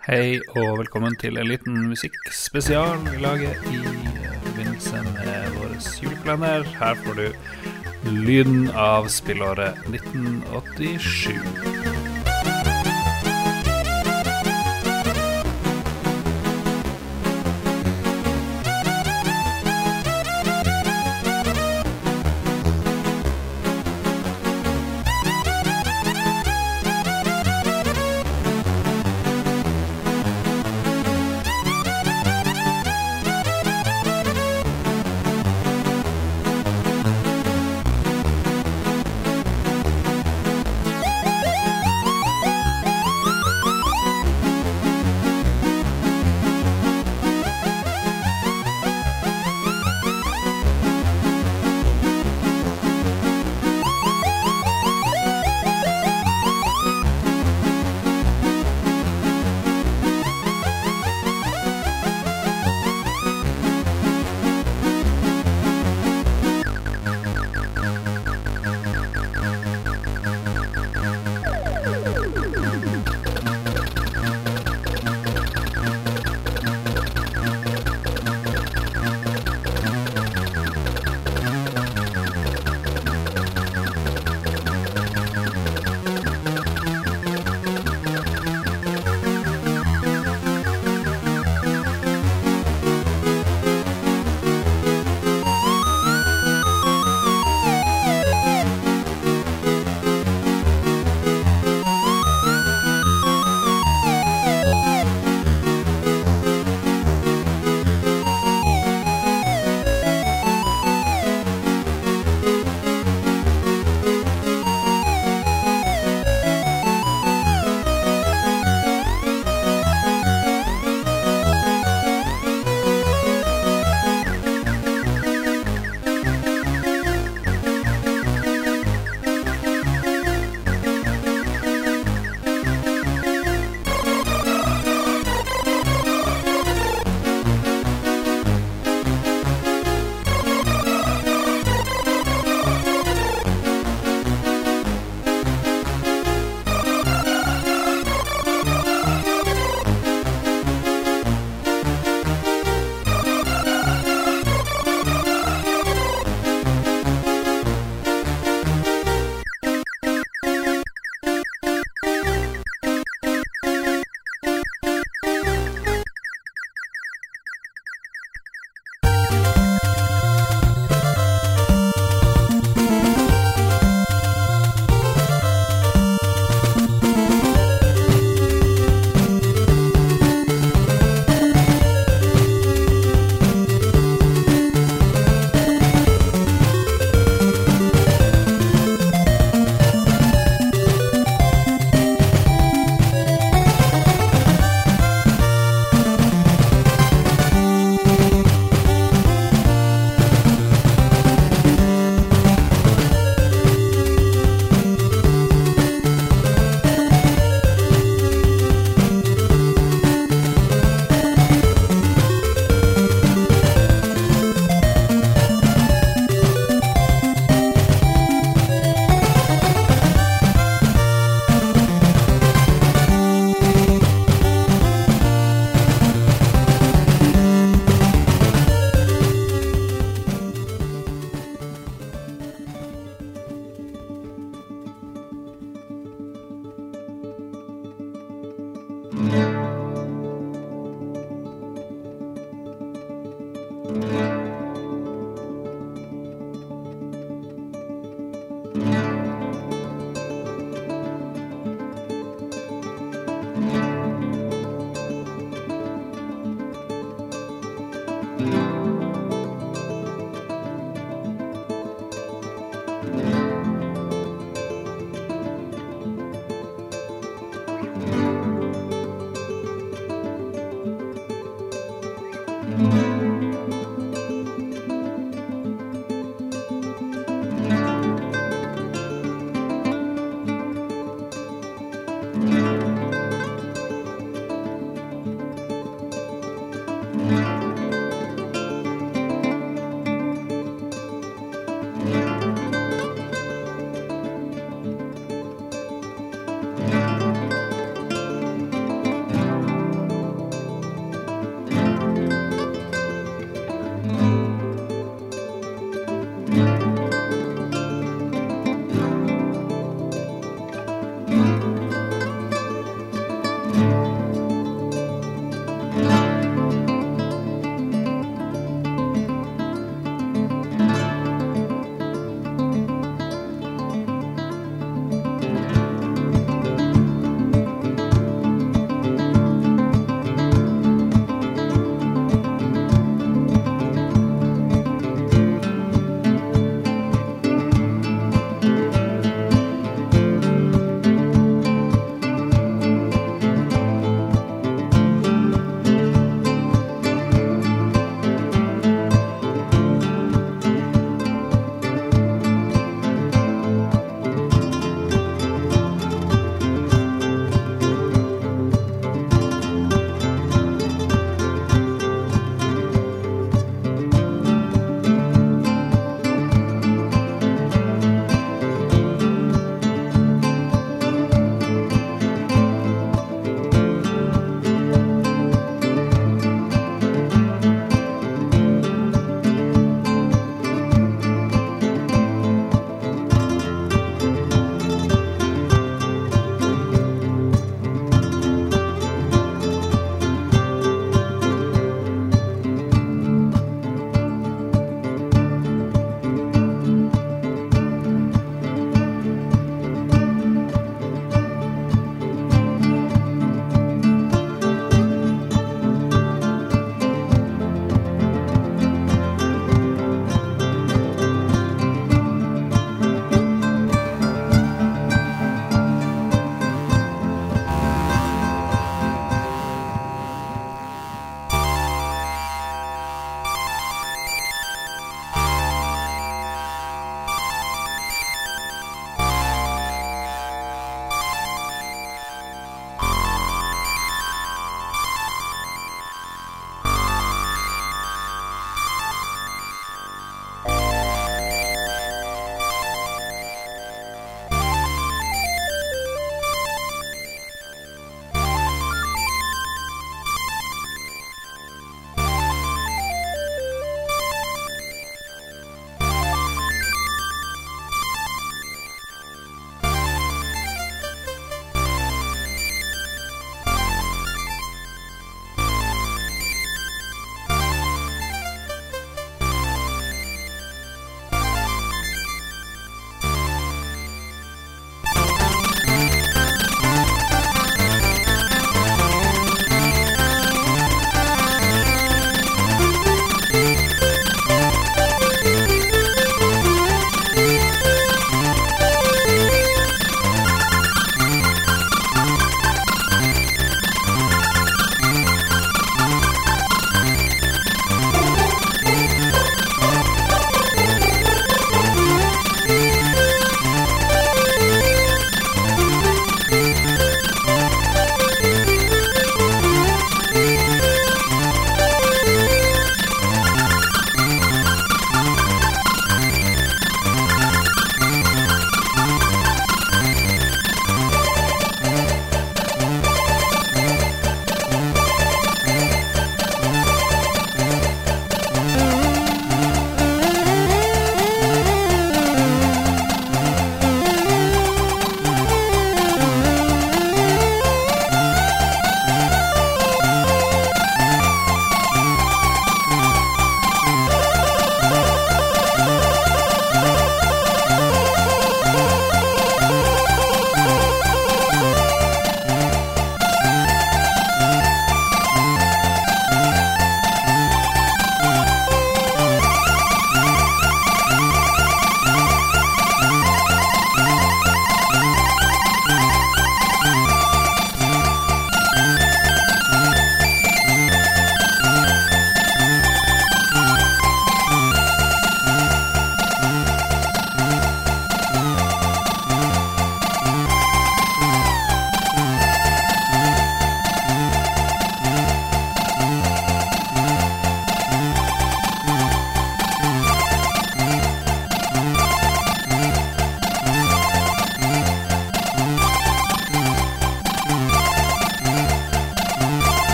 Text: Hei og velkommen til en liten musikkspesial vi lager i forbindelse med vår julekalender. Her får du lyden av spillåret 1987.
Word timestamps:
Hei 0.00 0.38
og 0.56 0.78
velkommen 0.78 1.12
til 1.20 1.36
en 1.36 1.44
liten 1.50 1.74
musikkspesial 1.90 3.02
vi 3.04 3.18
lager 3.20 3.50
i 3.68 3.80
forbindelse 4.46 5.02
med 5.10 5.50
vår 5.58 5.74
julekalender. 6.00 6.64
Her 6.80 6.96
får 7.04 7.20
du 7.20 8.08
lyden 8.08 8.70
av 8.72 9.12
spillåret 9.12 9.76
1987. 9.92 11.89